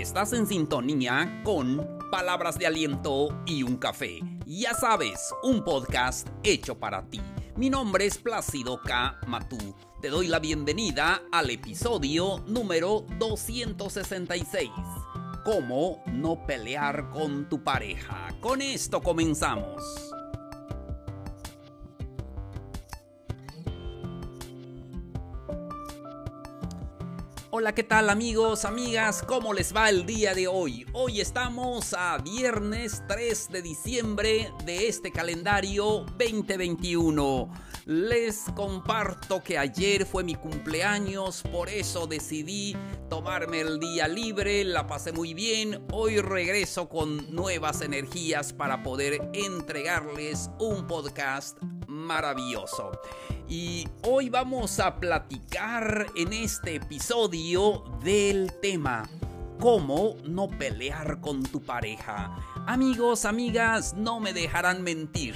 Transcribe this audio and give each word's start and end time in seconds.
Estás 0.00 0.32
en 0.32 0.46
sintonía 0.46 1.42
con 1.44 1.86
palabras 2.10 2.58
de 2.58 2.66
aliento 2.66 3.28
y 3.44 3.64
un 3.64 3.76
café. 3.76 4.20
Ya 4.46 4.72
sabes, 4.72 5.20
un 5.42 5.62
podcast 5.62 6.26
hecho 6.42 6.78
para 6.78 7.02
ti. 7.02 7.20
Mi 7.56 7.68
nombre 7.68 8.06
es 8.06 8.16
Plácido 8.16 8.80
K. 8.80 9.20
Matú. 9.26 9.58
Te 10.00 10.08
doy 10.08 10.26
la 10.26 10.38
bienvenida 10.38 11.20
al 11.30 11.50
episodio 11.50 12.42
número 12.46 13.04
266. 13.18 14.70
¿Cómo 15.44 16.02
no 16.06 16.46
pelear 16.46 17.10
con 17.10 17.50
tu 17.50 17.62
pareja? 17.62 18.28
Con 18.40 18.62
esto 18.62 19.02
comenzamos. 19.02 19.82
Hola, 27.60 27.74
¿qué 27.74 27.82
tal 27.82 28.08
amigos, 28.08 28.64
amigas? 28.64 29.22
¿Cómo 29.22 29.52
les 29.52 29.76
va 29.76 29.90
el 29.90 30.06
día 30.06 30.32
de 30.32 30.48
hoy? 30.48 30.86
Hoy 30.94 31.20
estamos 31.20 31.92
a 31.92 32.16
viernes 32.16 33.02
3 33.06 33.50
de 33.50 33.60
diciembre 33.60 34.50
de 34.64 34.88
este 34.88 35.12
calendario 35.12 36.06
2021. 36.16 37.52
Les 37.84 38.46
comparto 38.56 39.42
que 39.42 39.58
ayer 39.58 40.06
fue 40.06 40.24
mi 40.24 40.36
cumpleaños, 40.36 41.42
por 41.52 41.68
eso 41.68 42.06
decidí 42.06 42.74
tomarme 43.10 43.60
el 43.60 43.78
día 43.78 44.08
libre, 44.08 44.64
la 44.64 44.86
pasé 44.86 45.12
muy 45.12 45.34
bien. 45.34 45.84
Hoy 45.92 46.18
regreso 46.18 46.88
con 46.88 47.30
nuevas 47.30 47.82
energías 47.82 48.54
para 48.54 48.82
poder 48.82 49.20
entregarles 49.34 50.48
un 50.58 50.86
podcast 50.86 51.58
maravilloso. 51.86 52.92
Y 53.50 53.88
hoy 54.02 54.30
vamos 54.30 54.78
a 54.78 55.00
platicar 55.00 56.06
en 56.14 56.32
este 56.32 56.76
episodio 56.76 57.82
del 58.00 58.52
tema 58.62 59.10
cómo 59.58 60.14
no 60.22 60.46
pelear 60.46 61.20
con 61.20 61.42
tu 61.42 61.60
pareja. 61.60 62.32
Amigos, 62.68 63.24
amigas, 63.24 63.94
no 63.94 64.20
me 64.20 64.32
dejarán 64.32 64.84
mentir. 64.84 65.34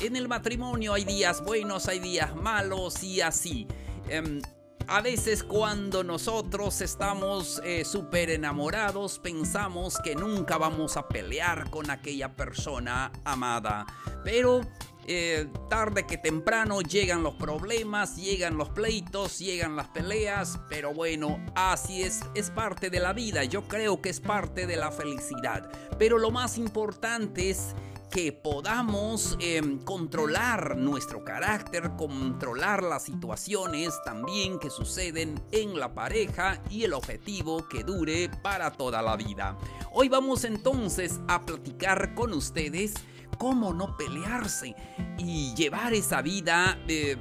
En 0.00 0.16
el 0.16 0.26
matrimonio 0.26 0.94
hay 0.94 1.04
días 1.04 1.44
buenos, 1.44 1.86
hay 1.86 1.98
días 1.98 2.34
malos 2.34 3.02
y 3.02 3.20
así. 3.20 3.68
Em, 4.08 4.40
a 4.86 5.02
veces 5.02 5.44
cuando 5.44 6.02
nosotros 6.02 6.80
estamos 6.80 7.60
eh, 7.62 7.84
súper 7.84 8.30
enamorados 8.30 9.18
pensamos 9.18 9.98
que 10.02 10.14
nunca 10.14 10.56
vamos 10.56 10.96
a 10.96 11.06
pelear 11.06 11.68
con 11.68 11.90
aquella 11.90 12.34
persona 12.34 13.12
amada. 13.22 13.84
Pero 14.24 14.62
eh, 15.06 15.48
tarde 15.68 16.06
que 16.06 16.18
temprano 16.18 16.80
llegan 16.80 17.22
los 17.22 17.34
problemas, 17.34 18.16
llegan 18.16 18.56
los 18.56 18.68
pleitos, 18.70 19.38
llegan 19.38 19.76
las 19.76 19.88
peleas, 19.88 20.58
pero 20.68 20.92
bueno, 20.94 21.44
así 21.54 22.02
es, 22.02 22.20
es 22.34 22.50
parte 22.50 22.90
de 22.90 23.00
la 23.00 23.12
vida, 23.12 23.44
yo 23.44 23.66
creo 23.66 24.00
que 24.00 24.10
es 24.10 24.20
parte 24.20 24.66
de 24.66 24.76
la 24.76 24.90
felicidad. 24.90 25.70
Pero 25.98 26.18
lo 26.18 26.30
más 26.30 26.58
importante 26.58 27.50
es 27.50 27.74
que 28.10 28.32
podamos 28.32 29.36
em, 29.40 29.78
controlar 29.78 30.76
nuestro 30.76 31.24
carácter, 31.24 31.92
controlar 31.96 32.82
las 32.82 33.04
situaciones 33.04 33.94
también 34.04 34.58
que 34.58 34.68
suceden 34.68 35.40
en 35.52 35.78
la 35.78 35.94
pareja 35.94 36.60
y 36.68 36.82
el 36.82 36.92
objetivo 36.92 37.68
que 37.68 37.84
dure 37.84 38.28
para 38.42 38.72
toda 38.72 39.00
la 39.00 39.16
vida. 39.16 39.56
Hoy 39.92 40.08
vamos 40.08 40.44
entonces 40.44 41.20
a 41.28 41.46
platicar 41.46 42.14
con 42.14 42.32
ustedes 42.32 42.94
cómo 43.40 43.72
no 43.72 43.96
pelearse 43.96 44.76
y 45.16 45.54
llevar 45.54 45.94
esa 45.94 46.20
vida 46.20 46.78
eh, 46.86 47.16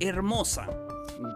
hermosa, 0.00 0.66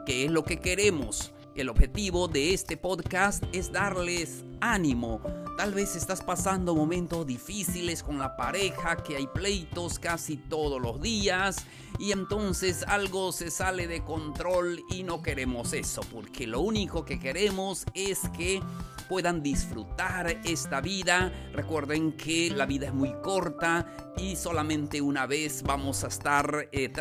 que 0.06 0.24
es 0.24 0.30
lo 0.30 0.42
que 0.44 0.60
queremos. 0.60 1.34
El 1.54 1.68
objetivo 1.68 2.26
de 2.26 2.54
este 2.54 2.78
podcast 2.78 3.44
es 3.52 3.70
darles 3.70 4.42
ánimo. 4.62 5.20
Tal 5.58 5.74
vez 5.74 5.94
estás 5.94 6.22
pasando 6.22 6.74
momentos 6.74 7.26
difíciles 7.26 8.02
con 8.02 8.18
la 8.18 8.34
pareja, 8.34 8.96
que 8.96 9.16
hay 9.16 9.26
pleitos 9.26 9.98
casi 9.98 10.38
todos 10.38 10.80
los 10.80 11.02
días 11.02 11.58
y 11.98 12.12
entonces 12.12 12.82
algo 12.88 13.30
se 13.30 13.50
sale 13.50 13.86
de 13.86 14.02
control 14.02 14.82
y 14.90 15.02
no 15.02 15.22
queremos 15.22 15.74
eso, 15.74 16.00
porque 16.10 16.46
lo 16.46 16.60
único 16.60 17.04
que 17.04 17.20
queremos 17.20 17.84
es 17.92 18.20
que 18.30 18.62
puedan 19.08 19.42
disfrutar 19.42 20.40
esta 20.44 20.80
vida. 20.80 21.32
Recuerden 21.52 22.12
que 22.12 22.50
la 22.50 22.66
vida 22.66 22.86
es 22.86 22.94
muy 22.94 23.12
corta 23.22 23.86
y 24.16 24.36
solamente 24.36 25.00
una 25.00 25.26
vez 25.26 25.62
vamos 25.62 26.04
a 26.04 26.08
estar 26.08 26.68
eh, 26.72 26.92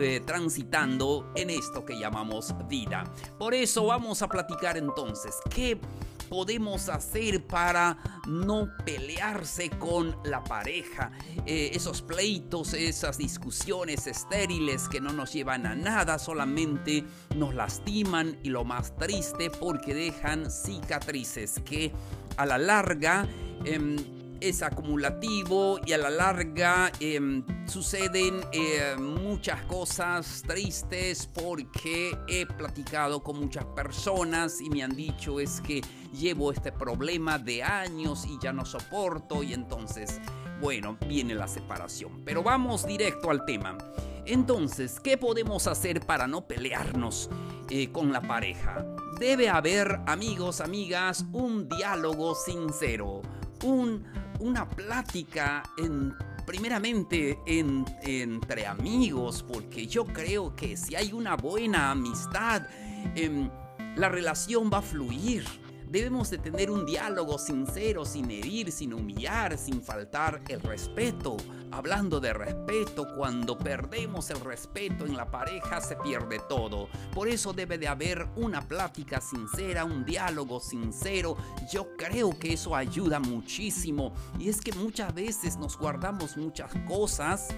eh, 0.00 0.20
transitando 0.24 1.32
en 1.34 1.50
esto 1.50 1.84
que 1.84 1.98
llamamos 1.98 2.54
vida. 2.68 3.04
Por 3.38 3.54
eso 3.54 3.86
vamos 3.86 4.22
a 4.22 4.28
platicar 4.28 4.76
entonces 4.76 5.34
qué 5.50 5.78
podemos 6.24 6.88
hacer 6.88 7.46
para 7.46 7.98
no 8.26 8.68
pelearse 8.84 9.70
con 9.70 10.16
la 10.24 10.42
pareja? 10.42 11.12
Eh, 11.46 11.70
esos 11.74 12.02
pleitos, 12.02 12.74
esas 12.74 13.18
discusiones 13.18 14.06
estériles 14.06 14.88
que 14.88 15.00
no 15.00 15.12
nos 15.12 15.32
llevan 15.32 15.66
a 15.66 15.74
nada, 15.74 16.18
solamente 16.18 17.04
nos 17.36 17.54
lastiman 17.54 18.38
y 18.42 18.50
lo 18.50 18.64
más 18.64 18.96
triste 18.96 19.50
porque 19.50 19.94
dejan 19.94 20.50
cicatrices 20.50 21.60
que 21.64 21.92
a 22.36 22.46
la 22.46 22.58
larga... 22.58 23.28
Em, 23.64 24.13
es 24.48 24.62
acumulativo 24.62 25.80
y 25.86 25.94
a 25.94 25.98
la 25.98 26.10
larga 26.10 26.92
em, 27.00 27.42
suceden 27.66 28.42
eh, 28.52 28.94
muchas 28.98 29.62
cosas 29.62 30.42
tristes 30.46 31.26
porque 31.32 32.14
he 32.28 32.44
platicado 32.44 33.22
con 33.22 33.40
muchas 33.40 33.64
personas 33.64 34.60
y 34.60 34.68
me 34.68 34.82
han 34.82 34.94
dicho 34.94 35.40
es 35.40 35.62
que 35.62 35.80
llevo 36.12 36.52
este 36.52 36.72
problema 36.72 37.38
de 37.38 37.62
años 37.62 38.26
y 38.26 38.38
ya 38.38 38.52
no 38.52 38.66
soporto 38.66 39.42
y 39.42 39.54
entonces, 39.54 40.20
bueno, 40.60 40.98
viene 41.08 41.34
la 41.34 41.48
separación. 41.48 42.22
Pero 42.22 42.42
vamos 42.42 42.86
directo 42.86 43.30
al 43.30 43.46
tema. 43.46 43.78
Entonces, 44.26 45.00
¿qué 45.00 45.16
podemos 45.16 45.66
hacer 45.66 46.00
para 46.00 46.26
no 46.26 46.46
pelearnos 46.46 47.30
eh, 47.70 47.90
con 47.90 48.12
la 48.12 48.20
pareja? 48.20 48.84
Debe 49.18 49.48
haber, 49.48 50.00
amigos, 50.06 50.60
amigas, 50.60 51.24
un 51.32 51.66
diálogo 51.66 52.34
sincero, 52.34 53.22
un 53.62 54.23
una 54.40 54.68
plática 54.68 55.62
en, 55.78 56.14
primeramente 56.46 57.38
entre 57.46 58.66
amigos, 58.66 59.44
porque 59.46 59.86
yo 59.86 60.04
creo 60.04 60.54
que 60.54 60.76
si 60.76 60.94
hay 60.94 61.12
una 61.12 61.36
buena 61.36 61.90
amistad, 61.90 62.66
em, 63.14 63.50
la 63.96 64.08
relación 64.08 64.70
va 64.72 64.78
a 64.78 64.82
fluir. 64.82 65.44
Debemos 65.94 66.28
de 66.28 66.38
tener 66.38 66.72
un 66.72 66.84
diálogo 66.84 67.38
sincero, 67.38 68.04
sin 68.04 68.28
herir, 68.28 68.72
sin 68.72 68.92
humillar, 68.92 69.56
sin 69.56 69.80
faltar 69.80 70.42
el 70.48 70.60
respeto. 70.60 71.36
Hablando 71.70 72.18
de 72.18 72.32
respeto, 72.32 73.06
cuando 73.16 73.56
perdemos 73.56 74.28
el 74.30 74.40
respeto 74.40 75.06
en 75.06 75.16
la 75.16 75.30
pareja 75.30 75.80
se 75.80 75.94
pierde 75.94 76.40
todo. 76.48 76.88
Por 77.12 77.28
eso 77.28 77.52
debe 77.52 77.78
de 77.78 77.86
haber 77.86 78.26
una 78.34 78.60
plática 78.60 79.20
sincera, 79.20 79.84
un 79.84 80.04
diálogo 80.04 80.58
sincero. 80.58 81.36
Yo 81.72 81.96
creo 81.96 82.36
que 82.36 82.54
eso 82.54 82.74
ayuda 82.74 83.20
muchísimo. 83.20 84.12
Y 84.36 84.48
es 84.48 84.60
que 84.60 84.72
muchas 84.72 85.14
veces 85.14 85.58
nos 85.58 85.78
guardamos 85.78 86.36
muchas 86.36 86.72
cosas 86.88 87.54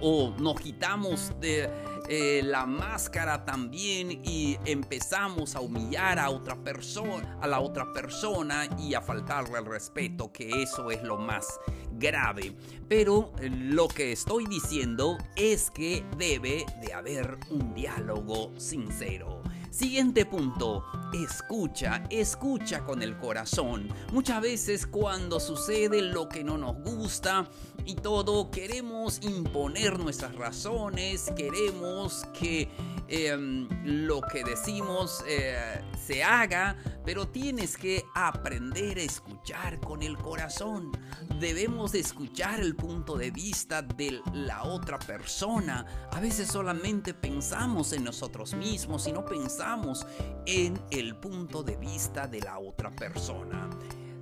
o 0.00 0.34
nos 0.38 0.60
quitamos 0.60 1.32
de 1.40 1.70
eh, 2.08 2.42
la 2.44 2.66
máscara 2.66 3.44
también 3.44 4.20
y 4.24 4.58
empezamos 4.66 5.56
a 5.56 5.60
humillar 5.60 6.18
a 6.18 6.28
otra 6.28 6.56
persona, 6.56 7.38
a 7.40 7.46
la 7.46 7.60
otra 7.60 7.92
persona 7.92 8.68
y 8.78 8.94
a 8.94 9.00
faltarle 9.00 9.58
el 9.58 9.64
respeto, 9.64 10.30
que 10.30 10.62
eso 10.62 10.90
es 10.90 11.02
lo 11.02 11.16
más 11.16 11.46
grave. 11.92 12.54
Pero 12.88 13.32
lo 13.40 13.88
que 13.88 14.12
estoy 14.12 14.44
diciendo 14.46 15.16
es 15.36 15.70
que 15.70 16.04
debe 16.18 16.66
de 16.82 16.92
haber 16.92 17.38
un 17.50 17.72
diálogo 17.74 18.52
sincero. 18.58 19.42
Siguiente 19.74 20.24
punto, 20.24 20.84
escucha, 21.12 22.04
escucha 22.08 22.84
con 22.84 23.02
el 23.02 23.16
corazón. 23.16 23.88
Muchas 24.12 24.40
veces 24.40 24.86
cuando 24.86 25.40
sucede 25.40 26.00
lo 26.00 26.28
que 26.28 26.44
no 26.44 26.56
nos 26.56 26.76
gusta 26.76 27.48
y 27.84 27.96
todo, 27.96 28.52
queremos 28.52 29.18
imponer 29.24 29.98
nuestras 29.98 30.36
razones, 30.36 31.32
queremos 31.36 32.24
que 32.38 32.68
em, 33.08 33.68
lo 34.06 34.20
que 34.20 34.44
decimos 34.44 35.24
eh, 35.26 35.82
se 36.06 36.22
haga, 36.22 36.76
pero 37.04 37.28
tienes 37.28 37.76
que 37.76 38.04
aprender 38.14 38.98
a 38.98 39.02
escuchar 39.02 39.80
con 39.80 40.02
el 40.02 40.16
corazón. 40.16 40.92
Debemos 41.38 41.94
escuchar 41.94 42.60
el 42.60 42.74
punto 42.74 43.16
de 43.16 43.30
vista 43.30 43.82
de 43.82 44.20
la 44.32 44.64
otra 44.64 44.98
persona. 44.98 45.84
A 46.10 46.20
veces 46.20 46.48
solamente 46.48 47.14
pensamos 47.14 47.92
en 47.92 48.04
nosotros 48.04 48.54
mismos 48.54 49.06
y 49.06 49.12
no 49.12 49.24
pensamos 49.24 50.06
en 50.46 50.80
el 50.90 51.16
punto 51.16 51.62
de 51.62 51.76
vista 51.76 52.26
de 52.26 52.40
la 52.40 52.58
otra 52.58 52.90
persona. 52.90 53.68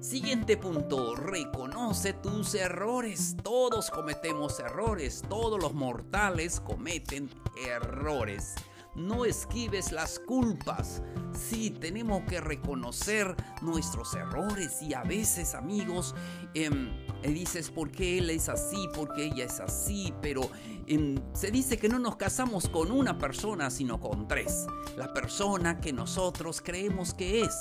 Siguiente 0.00 0.56
punto, 0.56 1.14
reconoce 1.14 2.12
tus 2.12 2.56
errores. 2.56 3.36
Todos 3.40 3.88
cometemos 3.88 4.58
errores, 4.58 5.22
todos 5.28 5.62
los 5.62 5.74
mortales 5.74 6.58
cometen 6.58 7.30
errores. 7.68 8.56
No 8.94 9.24
esquives 9.24 9.92
las 9.92 10.18
culpas. 10.18 11.02
Sí, 11.32 11.70
tenemos 11.70 12.22
que 12.24 12.40
reconocer 12.40 13.34
nuestros 13.62 14.14
errores 14.14 14.82
y 14.82 14.94
a 14.94 15.02
veces, 15.02 15.54
amigos, 15.54 16.14
em, 16.54 16.90
eh, 17.22 17.30
dices, 17.30 17.70
¿por 17.70 17.90
qué 17.90 18.18
él 18.18 18.30
es 18.30 18.48
así? 18.48 18.88
¿Por 18.94 19.12
qué 19.14 19.26
ella 19.26 19.44
es 19.44 19.60
así? 19.60 20.12
Pero 20.20 20.42
em, 20.86 21.16
se 21.32 21.50
dice 21.50 21.78
que 21.78 21.88
no 21.88 21.98
nos 21.98 22.16
casamos 22.16 22.68
con 22.68 22.90
una 22.90 23.18
persona, 23.18 23.70
sino 23.70 24.00
con 24.00 24.28
tres. 24.28 24.66
La 24.96 25.12
persona 25.14 25.80
que 25.80 25.92
nosotros 25.92 26.60
creemos 26.60 27.14
que 27.14 27.42
es. 27.42 27.56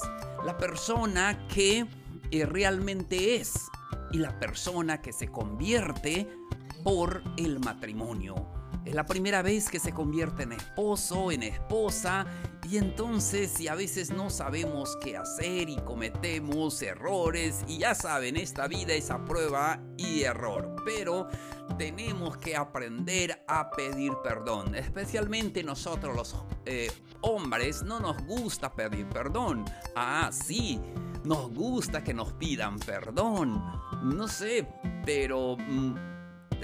La 0.45 0.57
persona 0.57 1.47
que 1.47 1.87
eh, 2.31 2.45
realmente 2.45 3.35
es. 3.35 3.53
Y 4.11 4.17
la 4.17 4.37
persona 4.39 5.01
que 5.01 5.13
se 5.13 5.29
convierte 5.29 6.27
por 6.83 7.23
el 7.37 7.59
matrimonio. 7.59 8.60
Es 8.85 8.95
la 8.95 9.05
primera 9.05 9.43
vez 9.43 9.69
que 9.69 9.79
se 9.79 9.93
convierte 9.93 10.43
en 10.43 10.53
esposo, 10.53 11.31
en 11.31 11.43
esposa, 11.43 12.25
y 12.67 12.77
entonces 12.77 13.51
si 13.51 13.67
a 13.67 13.75
veces 13.75 14.09
no 14.09 14.29
sabemos 14.31 14.97
qué 15.03 15.17
hacer 15.17 15.69
y 15.69 15.75
cometemos 15.77 16.81
errores, 16.81 17.63
y 17.67 17.77
ya 17.79 17.93
saben, 17.93 18.37
esta 18.37 18.67
vida 18.67 18.93
es 18.93 19.11
a 19.11 19.23
prueba 19.23 19.79
y 19.97 20.23
error, 20.23 20.75
pero 20.83 21.27
tenemos 21.77 22.37
que 22.37 22.55
aprender 22.55 23.43
a 23.47 23.69
pedir 23.69 24.13
perdón, 24.23 24.73
especialmente 24.73 25.63
nosotros 25.63 26.15
los 26.15 26.35
eh, 26.65 26.91
hombres 27.21 27.83
no 27.83 27.99
nos 27.99 28.23
gusta 28.25 28.73
pedir 28.73 29.07
perdón. 29.09 29.63
Ah, 29.95 30.29
sí, 30.31 30.79
nos 31.23 31.53
gusta 31.53 32.03
que 32.03 32.13
nos 32.13 32.33
pidan 32.33 32.79
perdón. 32.79 33.61
No 34.03 34.27
sé, 34.27 34.67
pero... 35.05 35.55
Mm, 35.57 36.10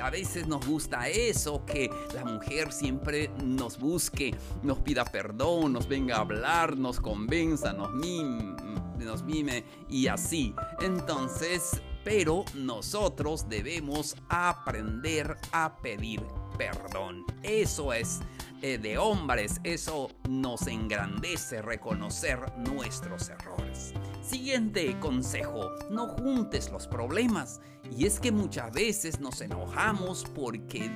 a 0.01 0.09
veces 0.09 0.47
nos 0.47 0.65
gusta 0.65 1.07
eso, 1.09 1.65
que 1.65 1.89
la 2.13 2.25
mujer 2.25 2.71
siempre 2.71 3.29
nos 3.44 3.79
busque, 3.79 4.35
nos 4.63 4.79
pida 4.79 5.05
perdón, 5.05 5.73
nos 5.73 5.88
venga 5.88 6.17
a 6.17 6.21
hablar, 6.21 6.77
nos 6.77 6.99
convenza, 6.99 7.73
nos 7.73 7.91
mime, 7.94 9.63
y 9.89 10.07
así. 10.07 10.53
Entonces, 10.81 11.81
pero 12.03 12.44
nosotros 12.55 13.47
debemos 13.49 14.15
aprender 14.29 15.38
a 15.51 15.77
pedir 15.77 16.21
perdón. 16.57 17.25
Eso 17.43 17.93
es 17.93 18.19
eh, 18.61 18.77
de 18.77 18.97
hombres, 18.97 19.61
eso 19.63 20.09
nos 20.27 20.65
engrandece 20.67 21.61
reconocer 21.61 22.39
nuestros 22.57 23.29
errores. 23.29 23.93
Siguiente 24.27 25.00
consejo, 25.00 25.71
no 25.89 26.09
juntes 26.09 26.69
los 26.69 26.85
problemas. 26.85 27.62
Y 27.97 28.06
es 28.06 28.19
que 28.19 28.29
muchas 28.29 28.74
veces 28.74 29.21
nos 29.21 29.39
enojamos 29.39 30.25
porque 30.35 30.91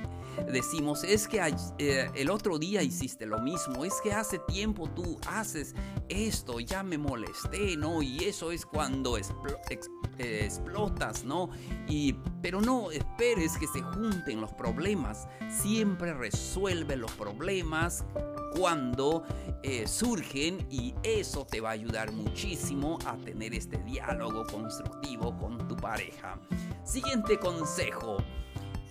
decimos, 0.52 1.02
es 1.02 1.26
que 1.28 1.40
eh, 1.78 2.10
el 2.14 2.28
otro 2.28 2.58
día 2.58 2.82
hiciste 2.82 3.24
lo 3.24 3.38
mismo, 3.40 3.86
es 3.86 3.94
que 4.02 4.12
hace 4.12 4.38
tiempo 4.40 4.86
tú 4.90 5.18
haces 5.26 5.74
esto, 6.10 6.60
ya 6.60 6.82
me 6.82 6.98
molesté, 6.98 7.74
¿no? 7.78 8.02
Y 8.02 8.24
eso 8.24 8.52
es 8.52 8.66
cuando 8.66 9.16
eh, 9.16 9.22
explotas, 10.18 11.24
¿no? 11.24 11.48
Y, 11.88 12.14
pero 12.42 12.60
no 12.60 12.90
esperes 12.90 13.56
que 13.56 13.66
se 13.66 13.80
junten 13.80 14.42
los 14.42 14.52
problemas, 14.52 15.26
siempre 15.48 16.12
resuelve 16.12 16.96
los 16.96 17.12
problemas 17.12 18.04
cuando 18.56 19.24
eh, 19.62 19.86
surgen 19.86 20.66
y 20.70 20.94
eso 21.02 21.46
te 21.46 21.60
va 21.60 21.70
a 21.70 21.72
ayudar 21.72 22.12
muchísimo 22.12 22.98
a 23.06 23.16
tener 23.16 23.54
este 23.54 23.78
diálogo 23.78 24.44
constructivo 24.46 25.36
con 25.38 25.68
tu 25.68 25.76
pareja. 25.76 26.38
Siguiente 26.84 27.38
consejo. 27.38 28.18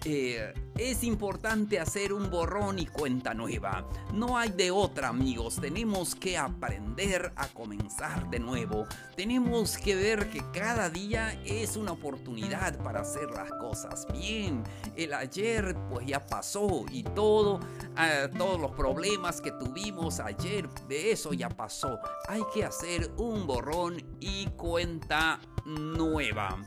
Eh, 0.03 0.51
es 0.79 1.03
importante 1.03 1.79
hacer 1.79 2.11
un 2.11 2.31
borrón 2.31 2.79
y 2.79 2.87
cuenta 2.87 3.35
nueva. 3.35 3.87
No 4.13 4.35
hay 4.35 4.49
de 4.49 4.71
otra, 4.71 5.09
amigos. 5.09 5.57
Tenemos 5.61 6.15
que 6.15 6.39
aprender 6.39 7.31
a 7.35 7.47
comenzar 7.49 8.27
de 8.31 8.39
nuevo. 8.39 8.85
Tenemos 9.15 9.77
que 9.77 9.95
ver 9.95 10.31
que 10.31 10.41
cada 10.51 10.89
día 10.89 11.39
es 11.45 11.75
una 11.75 11.91
oportunidad 11.91 12.81
para 12.83 13.01
hacer 13.01 13.29
las 13.29 13.51
cosas 13.51 14.07
bien. 14.11 14.63
El 14.95 15.13
ayer 15.13 15.75
pues 15.87 16.07
ya 16.07 16.25
pasó 16.25 16.83
y 16.91 17.03
todo, 17.03 17.59
eh, 17.99 18.27
todos 18.35 18.59
los 18.59 18.71
problemas 18.71 19.39
que 19.39 19.51
tuvimos 19.51 20.19
ayer, 20.19 20.67
de 20.87 21.11
eso 21.11 21.31
ya 21.33 21.49
pasó. 21.49 21.99
Hay 22.27 22.41
que 22.55 22.65
hacer 22.65 23.11
un 23.17 23.45
borrón 23.45 24.01
y 24.19 24.47
cuenta 24.47 25.39
nueva 25.65 26.57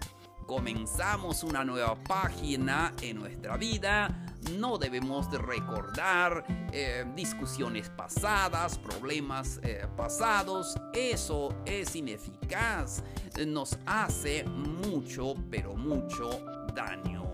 comenzamos 0.47 1.43
una 1.43 1.65
nueva 1.65 1.97
página 1.97 2.93
en 3.01 3.19
nuestra 3.19 3.57
vida, 3.57 4.25
no 4.53 4.79
debemos 4.79 5.31
de 5.31 5.39
recordar 5.39 6.45
eh, 6.73 7.05
discusiones 7.15 7.89
pasadas, 7.89 8.79
problemas 8.79 9.59
eh, 9.63 9.87
pasados. 9.97 10.77
Eso 10.93 11.55
es 11.65 11.97
ineficaz. 11.97 13.03
Nos 13.47 13.79
hace 13.87 14.45
mucho, 14.45 15.35
pero 15.51 15.75
mucho 15.75 16.45
daño. 16.75 17.25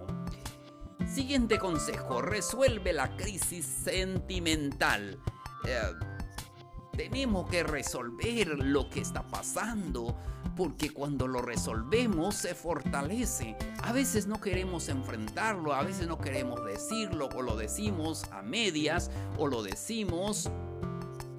Siguiente 1.13 1.59
consejo. 1.59 2.23
Resuelve 2.23 2.93
la 2.93 3.17
crisis 3.17 3.67
sentimental. 3.67 5.19
Eh, 5.67 5.81
tenemos 7.09 7.49
que 7.49 7.63
resolver 7.63 8.59
lo 8.59 8.91
que 8.91 9.01
está 9.01 9.23
pasando, 9.23 10.15
porque 10.55 10.91
cuando 10.91 11.27
lo 11.27 11.41
resolvemos 11.41 12.35
se 12.35 12.55
fortalece. 12.55 13.57
A 13.83 13.93
veces 13.93 14.27
no 14.27 14.39
queremos 14.39 14.91
enfrentarlo, 14.91 15.73
a 15.73 15.83
veces 15.83 16.07
no 16.07 16.19
queremos 16.19 16.63
decirlo, 16.63 17.31
o 17.35 17.41
lo 17.41 17.57
decimos 17.57 18.25
a 18.33 18.43
medias, 18.43 19.11
o 19.39 19.47
lo 19.47 19.63
decimos 19.63 20.51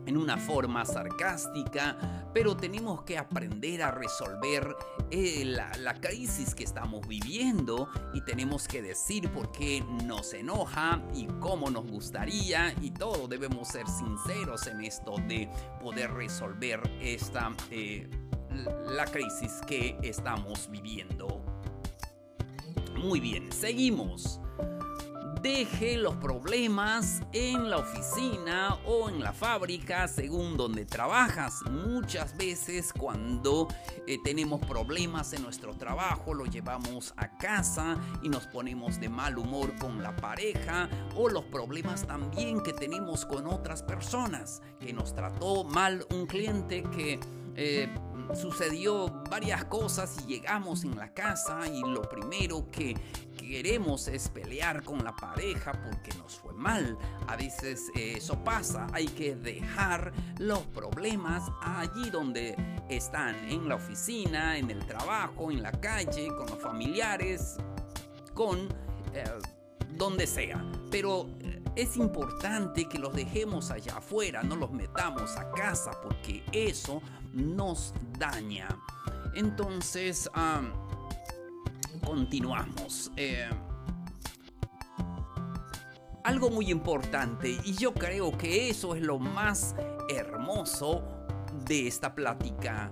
en 0.08 0.18
una 0.18 0.38
forma 0.38 0.84
sarcástica, 0.84 1.96
pero 2.34 2.58
tenemos 2.58 3.04
que 3.04 3.20
aprender 3.20 3.84
a 3.84 3.92
resolver 3.92 4.76
eh, 5.12 5.44
la, 5.46 5.94
crisis 6.00 6.56
que 6.56 6.64
estamos 6.64 7.08
viviendo 7.08 7.90
y 8.14 8.22
tenemos 8.22 8.68
que 8.68 8.82
decir 8.82 9.30
por 9.30 9.52
qué 9.52 9.84
nos 10.06 10.34
enoja 10.34 11.02
y 11.14 11.28
cómo 11.40 11.70
nos 11.70 11.86
gustaría 11.86 12.74
y 12.82 12.92
todo. 12.92 13.28
Debemos 13.28 13.68
ser 13.68 13.88
sinceros 13.88 14.68
en 14.68 14.84
esto 14.84 15.16
de 15.28 15.50
poder 15.82 16.12
resolver 16.12 16.82
esta, 17.02 17.52
eh, 17.70 18.10
la 18.88 19.06
crisis 19.06 19.62
que 19.68 19.98
estamos 20.02 20.70
viviendo. 20.72 21.46
Muy 22.96 23.20
bien, 23.20 23.52
seguimos. 23.52 24.41
Deje 25.42 25.98
los 25.98 26.18
problemas 26.18 27.24
en 27.34 27.72
la 27.72 27.78
oficina 27.78 28.78
o 28.86 29.10
en 29.10 29.24
la 29.24 29.34
fábrica 29.34 30.08
según 30.08 30.56
donde 30.56 30.86
trabajas. 30.86 31.64
Muchas 31.72 32.38
veces 32.38 32.94
cuando 32.94 33.68
eh, 34.06 34.20
tenemos 34.24 34.64
problemas 34.64 35.34
en 35.34 35.42
nuestro 35.42 35.74
trabajo 35.74 36.36
lo 36.36 36.46
llevamos 36.46 37.16
a 37.18 37.40
casa 37.40 37.98
y 38.22 38.30
nos 38.30 38.46
ponemos 38.46 39.00
de 39.00 39.10
mal 39.10 39.40
humor 39.40 39.76
con 39.80 40.04
la 40.04 40.16
pareja 40.16 40.88
o 41.16 41.28
los 41.28 41.46
problemas 41.46 42.06
también 42.06 42.62
que 42.62 42.74
tenemos 42.74 43.26
con 43.26 43.48
otras 43.48 43.82
personas 43.82 44.62
que 44.80 44.94
nos 44.94 45.16
trató 45.16 45.64
mal 45.64 46.06
un 46.12 46.28
cliente 46.28 46.84
que... 46.84 47.20
Eh, 47.56 47.90
sucedió 48.36 49.10
varias 49.30 49.66
cosas 49.66 50.18
y 50.24 50.36
llegamos 50.36 50.84
en 50.84 50.98
la 50.98 51.14
casa 51.14 51.68
y 51.68 51.82
lo 51.82 52.02
primero 52.04 52.70
que 52.72 52.96
queremos 53.38 54.08
es 54.08 54.30
pelear 54.30 54.84
con 54.84 55.04
la 55.04 55.16
pareja 55.16 55.74
porque 55.74 56.16
nos 56.18 56.36
fue 56.36 56.54
mal. 56.54 56.98
A 57.28 57.36
veces 57.36 57.92
eh, 57.96 58.14
eso 58.18 58.42
pasa, 58.44 58.88
hay 58.94 59.08
que 59.08 59.36
dejar 59.36 60.14
los 60.40 60.60
problemas 60.68 61.44
allí 61.62 62.10
donde 62.10 62.56
están, 62.90 63.36
en 63.50 63.68
la 63.68 63.76
oficina, 63.76 64.58
en 64.58 64.72
el 64.72 64.86
trabajo, 64.86 65.52
en 65.52 65.62
la 65.62 65.72
calle, 65.72 66.28
con 66.30 66.48
los 66.48 66.60
familiares, 66.60 67.58
con 68.34 68.70
eh, 69.14 69.24
donde 69.90 70.28
sea. 70.28 70.64
Pero 70.90 71.28
eh, 71.42 71.62
es 71.76 71.98
importante 71.98 72.88
que 72.88 73.00
los 73.00 73.14
dejemos 73.14 73.72
allá 73.72 73.98
afuera, 73.98 74.44
no 74.44 74.56
los 74.56 74.72
metamos 74.72 75.36
a 75.38 75.52
casa 75.52 75.92
porque 76.02 76.44
eso 76.52 77.02
nos 77.34 77.94
daña. 78.18 78.68
Entonces, 79.34 80.30
continuamos. 82.06 83.12
Eh, 83.16 83.50
algo 86.24 86.50
muy 86.50 86.70
importante, 86.70 87.58
y 87.64 87.74
yo 87.74 87.94
creo 87.94 88.38
que 88.38 88.70
eso 88.70 88.96
es 88.96 89.02
lo 89.02 89.20
más 89.20 89.76
hermoso 90.10 91.04
de 91.66 91.88
esta 91.88 92.14
plática. 92.14 92.92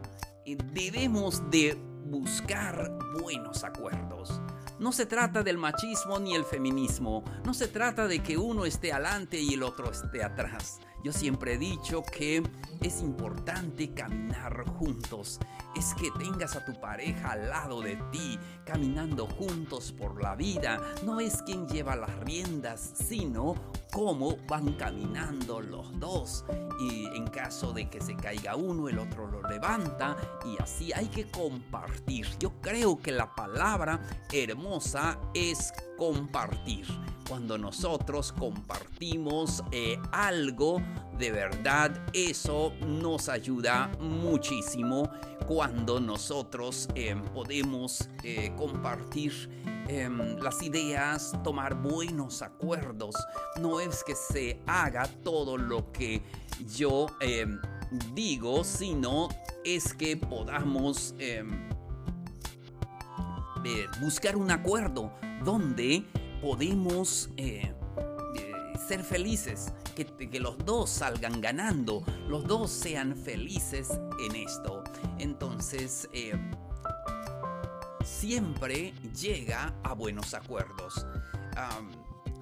Debemos 0.74 1.50
de 1.52 1.78
buscar 2.06 2.92
buenos 3.22 3.64
acuerdos. 3.64 4.42
No 4.80 4.92
se 4.92 5.06
trata 5.06 5.44
del 5.44 5.58
machismo 5.58 6.20
ni 6.20 6.36
el 6.36 6.44
feminismo, 6.44 7.24
no 7.46 7.54
se 7.54 7.68
trata 7.68 8.08
de 8.08 8.24
que 8.24 8.38
uno 8.38 8.66
esté 8.66 8.94
adelante 8.94 9.40
y 9.40 9.54
el 9.54 9.64
otro 9.64 9.92
esté 9.92 10.24
atrás. 10.24 10.80
Yo 11.04 11.14
siempre 11.14 11.54
he 11.54 11.58
dicho 11.58 12.04
que 12.04 12.44
es 12.82 13.02
importante 13.02 13.94
caminar 13.94 14.66
juntos. 14.78 15.40
Es 15.76 15.94
que 15.94 16.10
tengas 16.18 16.56
a 16.56 16.66
tu 16.66 16.74
pareja 16.80 17.32
al 17.32 17.50
lado 17.50 17.82
de 17.82 17.96
ti, 18.12 18.38
caminando 18.66 19.28
juntos 19.28 19.94
por 19.94 20.22
la 20.22 20.36
vida. 20.36 20.82
No 21.06 21.20
es 21.20 21.42
quien 21.44 21.68
lleva 21.68 21.96
las 21.96 22.20
riendas, 22.20 22.94
sino 22.96 23.56
cómo 23.92 24.38
van 24.48 24.74
caminando 24.74 25.62
los 25.62 26.00
dos. 26.00 26.46
Y 26.80 27.06
en 27.08 27.28
caso 27.28 27.74
de 27.74 27.90
que 27.90 28.02
se 28.02 28.16
caiga 28.16 28.56
uno, 28.56 28.90
el 28.90 29.00
otro 29.00 29.28
lo 29.28 29.42
levanta. 29.50 30.16
Y 30.46 30.62
así 30.62 30.92
hay 30.94 31.08
que 31.08 31.30
compartir. 31.30 32.28
Yo 32.40 32.52
creo 32.62 32.98
que 32.98 33.12
la 33.12 33.36
palabra 33.36 34.00
hermosa 34.32 35.20
es 35.34 35.74
compartir 35.98 36.86
cuando 37.28 37.60
nosotros 37.60 38.32
compartimos 38.32 39.64
eh, 39.72 40.00
algo, 40.12 40.82
de 41.20 41.32
verdad 41.32 41.92
eso 42.14 42.74
nos 42.88 43.28
ayuda 43.28 43.92
muchísimo 44.00 45.12
cuando 45.46 46.00
nosotros 46.00 46.88
eh, 46.96 47.14
podemos 47.34 48.08
eh, 48.24 48.54
compartir 48.58 49.34
em, 49.90 50.38
las 50.40 50.62
ideas, 50.64 51.34
tomar 51.44 51.76
buenos 51.76 52.42
acuerdos. 52.42 53.16
No 53.60 53.82
es 53.82 54.04
que 54.04 54.16
se 54.16 54.62
haga 54.66 55.08
todo 55.24 55.58
lo 55.58 55.92
que 55.92 56.22
yo 56.74 57.08
em, 57.20 57.60
digo, 58.14 58.64
sino 58.64 59.28
es 59.66 59.94
que 59.94 60.16
podamos 60.16 61.14
em, 61.20 61.70
buscar 64.00 64.38
un 64.38 64.52
acuerdo 64.52 65.12
donde 65.44 66.06
podemos 66.42 67.30
eh, 67.38 67.62
eh, 67.64 67.79
ser 68.90 69.04
felices, 69.04 69.72
que, 69.96 70.40
los 70.40 70.58
dos 70.66 70.90
salgan 70.90 71.42
ganando, 71.42 72.04
los 72.28 72.44
dos 72.48 72.72
sean 72.72 73.16
felices 73.16 73.88
en 74.20 74.36
esto. 74.36 74.84
Entonces, 75.20 76.10
eh, 76.12 76.34
siempre 78.04 78.92
llega 79.16 79.76
a 79.84 79.94
buenos 79.94 80.34
acuerdos. 80.34 81.06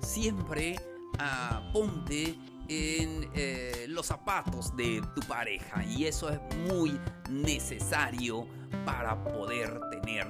siempre 0.01 0.77
ah, 1.19 1.69
ponte 1.73 2.39
en 2.69 3.93
los 3.93 4.05
zapatos 4.05 4.73
de 4.77 5.01
tu 5.15 5.21
pareja 5.27 5.83
y 5.83 6.05
eso 6.05 6.29
es 6.29 6.39
muy 6.69 6.97
necesario 7.29 8.47
para 8.85 9.21
poder 9.21 9.81
tener 9.91 10.25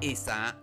esa 0.00 0.56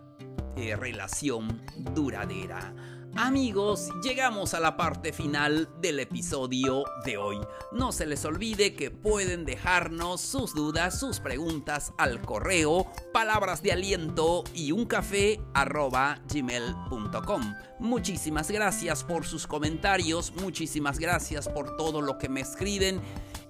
relación 0.56 1.62
duradera. 1.94 2.74
Amigos, 3.16 3.90
llegamos 4.04 4.54
a 4.54 4.60
la 4.60 4.78
parte 4.78 5.12
final 5.12 5.70
del 5.82 6.00
episodio 6.00 6.84
de 7.04 7.18
hoy. 7.18 7.40
No 7.72 7.92
se 7.92 8.06
les 8.06 8.24
olvide 8.26 8.76
que 8.76 8.92
pueden 8.92 9.46
dejarnos 9.46 10.22
sus 10.22 10.54
dudas, 10.54 11.00
sus 11.00 11.20
preguntas 11.20 11.94
al 11.98 12.22
correo 12.22 12.92
palabras 13.14 13.64
de 13.64 13.72
aliento 13.72 14.44
y 14.54 14.72
un 14.72 14.86
café 14.86 15.40
gmail.com. 16.32 17.56
Muchísimas 17.80 18.52
gracias 18.52 19.04
por 19.04 19.26
sus 19.26 19.48
comentarios, 19.48 20.34
muchísimas 20.42 21.00
gracias 21.00 21.50
por 21.50 21.76
todo 21.78 22.02
lo 22.02 22.18
que 22.18 22.30
me 22.30 22.42
escriben 22.42 23.02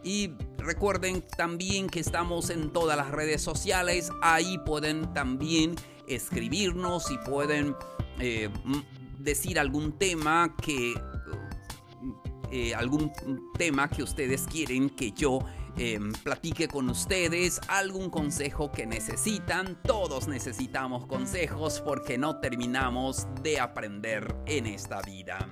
y 0.03 0.31
recuerden 0.57 1.23
también 1.35 1.87
que 1.87 1.99
estamos 1.99 2.49
en 2.49 2.71
todas 2.71 2.97
las 2.97 3.11
redes 3.11 3.41
sociales, 3.41 4.09
ahí 4.21 4.57
pueden 4.59 5.13
también 5.13 5.75
escribirnos 6.07 7.11
y 7.11 7.17
pueden 7.29 7.75
eh, 8.19 8.49
decir 9.17 9.59
algún 9.59 9.97
tema 9.97 10.55
que 10.61 10.93
eh, 12.49 12.73
algún 12.73 13.11
tema 13.57 13.89
que 13.89 14.03
ustedes 14.03 14.45
quieren 14.49 14.89
que 14.89 15.11
yo 15.11 15.39
em, 15.75 16.13
platique 16.13 16.69
con 16.69 16.89
ustedes, 16.89 17.59
algún 17.67 18.09
consejo 18.09 18.71
que 18.71 18.85
necesitan. 18.85 19.77
Todos 19.83 20.27
necesitamos 20.27 21.05
consejos 21.07 21.81
porque 21.81 22.17
no 22.17 22.39
terminamos 22.39 23.27
de 23.43 23.59
aprender 23.59 24.33
en 24.45 24.65
esta 24.65 25.01
vida. 25.01 25.49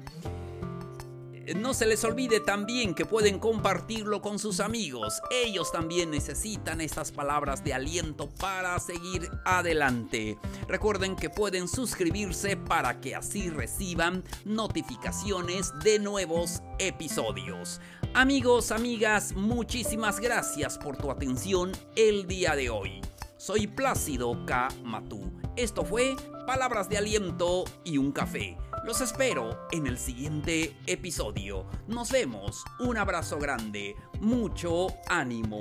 No 1.53 1.75
se 1.75 1.85
les 1.85 2.03
olvide 2.03 2.39
también 2.39 2.95
que 2.95 3.05
pueden 3.05 3.37
compartirlo 3.37 4.19
con 4.19 4.39
sus 4.39 4.59
amigos. 4.59 5.21
Ellos 5.29 5.71
también 5.71 6.09
necesitan 6.09 6.81
estas 6.81 7.11
palabras 7.11 7.63
de 7.63 7.73
aliento 7.73 8.29
para 8.29 8.79
seguir 8.79 9.29
adelante. 9.45 10.39
Recuerden 10.67 11.15
que 11.15 11.29
pueden 11.29 11.67
suscribirse 11.67 12.57
para 12.57 12.99
que 12.99 13.15
así 13.15 13.51
reciban 13.51 14.23
notificaciones 14.43 15.71
de 15.83 15.99
nuevos 15.99 16.63
episodios. 16.79 17.79
Amigos, 18.15 18.71
amigas, 18.71 19.33
muchísimas 19.33 20.19
gracias 20.19 20.79
por 20.79 20.97
tu 20.97 21.11
atención 21.11 21.71
el 21.95 22.25
día 22.25 22.55
de 22.55 22.71
hoy. 22.71 23.01
Soy 23.37 23.67
Plácido 23.67 24.45
K. 24.47 24.69
Matú. 24.83 25.31
Esto 25.55 25.85
fue 25.85 26.15
Palabras 26.47 26.89
de 26.89 26.97
Aliento 26.97 27.65
y 27.83 27.99
un 27.99 28.11
Café. 28.11 28.57
Los 28.85 29.01
espero 29.01 29.67
en 29.71 29.87
el 29.87 29.97
siguiente 29.97 30.77
episodio. 30.85 31.65
Nos 31.87 32.11
vemos. 32.11 32.63
Un 32.79 32.97
abrazo 32.97 33.39
grande. 33.39 33.95
Mucho 34.19 34.89
ánimo. 35.09 35.59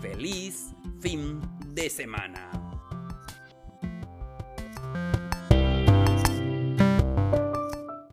Feliz 0.00 0.68
fin 1.00 1.40
de 1.74 1.90
semana. 1.90 2.61